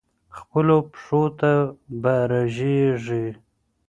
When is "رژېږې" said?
2.31-3.25